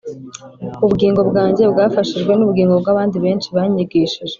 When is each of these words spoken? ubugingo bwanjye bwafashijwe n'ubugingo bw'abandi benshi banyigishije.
ubugingo 0.85 1.21
bwanjye 1.29 1.63
bwafashijwe 1.73 2.31
n'ubugingo 2.35 2.73
bw'abandi 2.81 3.17
benshi 3.25 3.47
banyigishije. 3.55 4.17